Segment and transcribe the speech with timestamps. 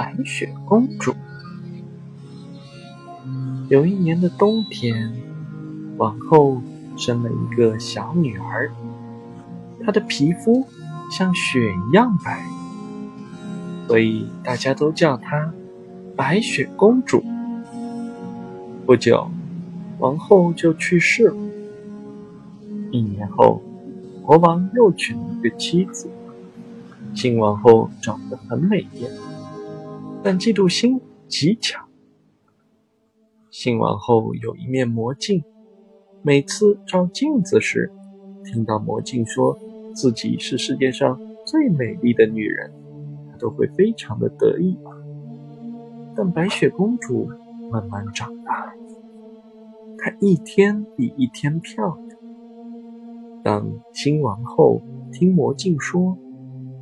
[0.00, 1.14] 白雪公主。
[3.68, 5.12] 有一年的冬天，
[5.98, 6.62] 王后
[6.96, 8.72] 生了一个小女儿，
[9.84, 10.66] 她的皮肤
[11.10, 12.42] 像雪一样白，
[13.86, 15.52] 所以大家都叫她
[16.16, 17.22] 白雪公主。
[18.86, 19.30] 不久，
[19.98, 21.36] 王后就去世了。
[22.90, 23.60] 一年后，
[24.22, 26.08] 国王又娶了一个妻子。
[27.14, 29.10] 新王后长得很美艳，
[30.22, 31.86] 但嫉妒心极强。
[33.50, 35.42] 新王后有一面魔镜，
[36.22, 37.90] 每次照镜子时，
[38.44, 39.58] 听到魔镜说
[39.94, 42.70] 自己是世界上最美丽的女人，
[43.30, 44.78] 她都会非常的得意。
[46.14, 47.28] 但白雪公主
[47.70, 48.74] 慢慢长大，
[49.98, 52.18] 她一天比一天漂亮。
[53.42, 56.16] 当新王后听魔镜说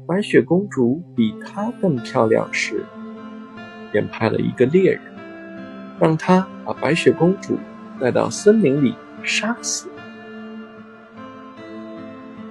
[0.06, 2.84] 白雪公主比她更漂亮时，
[3.92, 5.00] 便派了一个猎人。
[6.00, 7.58] 让他把白雪公主
[8.00, 9.88] 带到森林里杀死。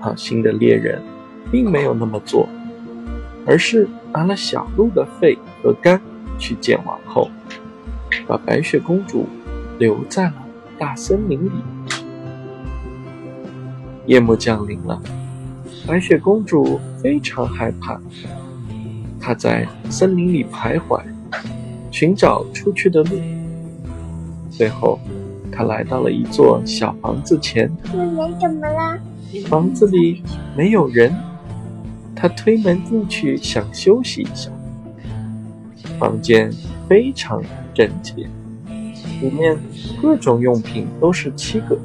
[0.01, 1.01] 好心的猎人
[1.49, 2.47] 并没有那么做，
[3.45, 6.01] 而是拿了小鹿的肺和肝
[6.37, 7.31] 去见王后，
[8.27, 9.25] 把白雪公主
[9.79, 10.33] 留在了
[10.77, 11.51] 大森林里。
[14.07, 15.01] 夜幕降临了，
[15.87, 17.97] 白雪公主非常害怕，
[19.21, 21.01] 她在森林里徘徊，
[21.99, 23.09] 寻找出去的路。
[24.51, 24.99] 最后，
[25.51, 27.67] 他来到了一座小房子前。
[27.91, 28.99] 有人怎么了？
[29.47, 30.21] 房子里
[30.55, 31.11] 没有人。
[32.15, 34.51] 他推门进去，想休息一下。
[35.97, 36.51] 房间
[36.87, 37.41] 非常
[37.73, 38.29] 整洁，
[39.19, 39.57] 里面
[39.99, 41.75] 各种用品都是七个。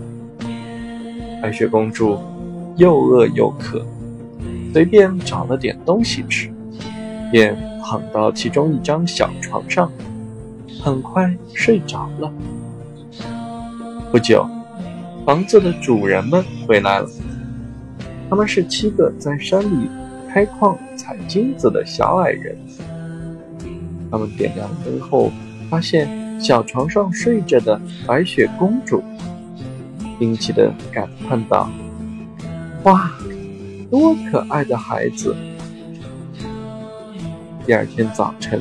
[1.40, 2.18] 白雪公主
[2.76, 3.82] 又饿又渴，
[4.74, 6.52] 随便找了点东西吃，
[7.30, 9.90] 便躺到其中一张小床上，
[10.82, 12.32] 很快睡着了。
[14.10, 14.46] 不久，
[15.26, 17.08] 房子的主人们回来了。
[18.30, 19.88] 他们是七个在山里
[20.32, 22.56] 开矿采金子的小矮人。
[24.10, 25.30] 他们点亮灯后，
[25.68, 29.02] 发现小床上睡着的白雪公主，
[30.18, 31.68] 惊奇地感叹道
[32.84, 33.10] ：“哇，
[33.90, 35.34] 多可爱的孩子！”
[37.64, 38.60] 第二天早晨，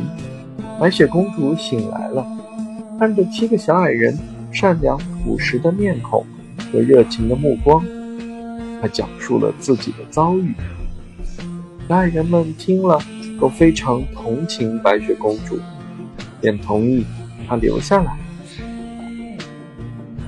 [0.80, 2.26] 白雪公主醒来了，
[3.00, 4.18] 看着七个小矮人。
[4.54, 6.26] 善良朴实的面孔
[6.74, 7.82] 和热情的目光，
[8.82, 10.54] 她讲述了自己的遭遇。
[11.88, 13.00] 小矮人们听了
[13.40, 15.58] 都非常同情白雪公主，
[16.42, 17.06] 便同意
[17.48, 18.14] 她留下来。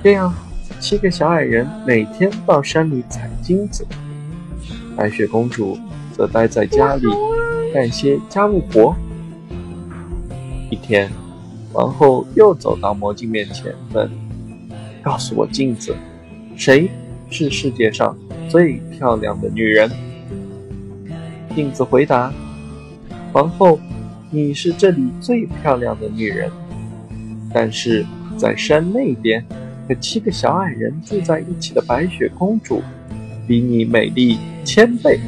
[0.02, 0.34] 这样，
[0.80, 3.86] 七个小矮人每天到山里采金子，
[4.96, 5.78] 白雪公主
[6.14, 7.08] 则待在家里
[7.74, 8.96] 干些家务活。
[10.70, 11.10] 一天。
[11.74, 14.08] 王后又走到魔镜面前，问
[15.02, 15.96] ：“告诉我，镜子，
[16.56, 16.88] 谁
[17.32, 18.16] 是世界上
[18.48, 19.90] 最漂亮的女人？”
[21.56, 22.32] 镜子回答
[23.34, 23.80] ：“皇后，
[24.30, 26.52] 你是这里最漂亮的女人，
[27.52, 28.06] 但是
[28.38, 29.44] 在山那边
[29.90, 32.84] 和七个小矮人住在一起的白雪公主，
[33.48, 35.20] 比你美丽千倍。”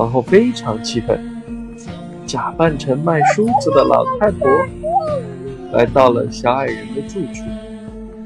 [0.00, 1.20] 皇后非常气愤。
[2.24, 4.48] 假扮成卖梳子的老太婆，
[5.74, 7.44] 来到了小矮人的住处。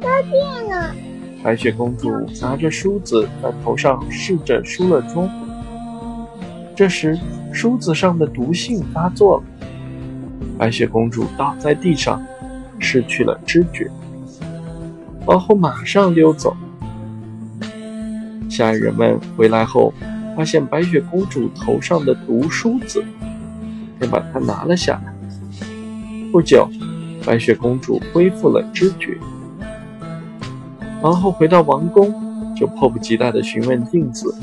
[0.00, 0.94] 到电了。
[1.42, 2.08] 白雪公主
[2.40, 5.28] 拿着梳子在头上试着梳了梳。
[6.76, 7.18] 这时，
[7.52, 9.66] 梳子上的毒性发作了，
[10.56, 12.24] 白雪公主倒在地上，
[12.78, 13.90] 失去了知觉。
[15.26, 16.56] 王后马上溜走。
[18.48, 19.92] 小矮人们回来后，
[20.36, 23.04] 发现白雪公主头上的毒梳子。
[23.98, 25.14] 便把它拿了下来。
[26.32, 26.68] 不久，
[27.24, 29.16] 白雪公主恢复了知觉。
[31.00, 32.12] 王后回到王宫，
[32.56, 34.34] 就迫不及待地询问镜子，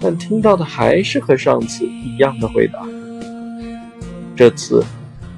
[0.00, 2.84] 但听到的还是和上次一样的回答。
[4.34, 4.82] 这次，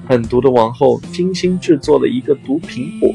[0.08, 3.14] 狠毒的王后精心制作了一个毒苹果，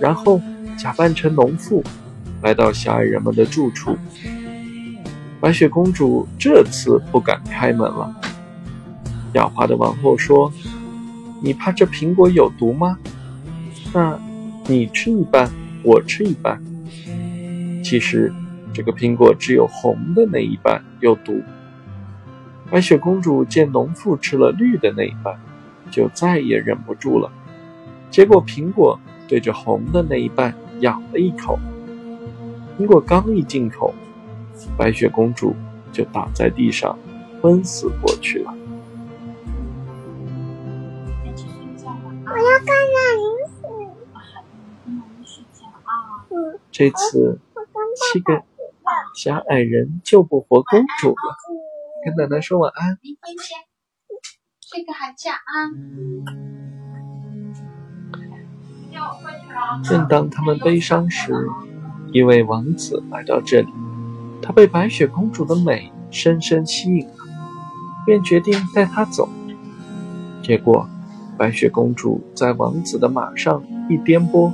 [0.00, 0.40] 然后
[0.76, 1.84] 假扮成农妇，
[2.42, 3.96] 来到小矮人们的住处。
[5.40, 8.14] 白雪公主这次不敢开门了。
[9.32, 10.52] 狡猾的王后说
[11.40, 12.98] ：“你怕这苹果有毒吗？
[13.94, 14.18] 那，
[14.66, 15.48] 你吃一半，
[15.84, 16.60] 我吃一半。
[17.84, 18.32] 其实，
[18.72, 21.40] 这个苹果只有红的那一半有毒。”
[22.70, 25.38] 白雪公主见农妇吃了绿的那一半，
[25.90, 27.30] 就再也忍不住了。
[28.10, 28.98] 结果，苹果
[29.28, 31.58] 对着红的那一半咬了一口。
[32.78, 33.94] 苹果刚一进口，
[34.76, 35.54] 白雪公主
[35.92, 36.98] 就倒在地上
[37.40, 38.54] 昏死过去了。
[46.70, 47.40] 这次
[48.12, 48.42] 七个
[49.14, 51.36] 小矮人救不活公主了。
[52.04, 52.98] 跟奶奶说晚安。
[53.02, 53.58] 明天见。
[54.60, 55.72] 睡个好觉啊？
[59.82, 61.32] 正当他们悲伤时
[62.12, 63.68] 一位王子来到这里。
[64.48, 67.12] 他被白雪公主的美深深吸引了，
[68.06, 69.28] 便决定带她走。
[70.42, 70.88] 结果，
[71.36, 74.50] 白雪公主在王子的马上一颠簸，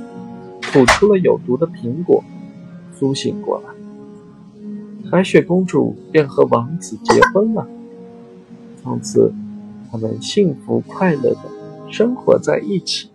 [0.61, 2.21] 吐出了有毒的苹果，
[2.93, 5.09] 苏醒过来。
[5.09, 7.65] 白雪公主便和王子结婚了，
[8.83, 9.33] 从此
[9.89, 11.39] 他们幸福快乐的
[11.89, 13.09] 生活在一起。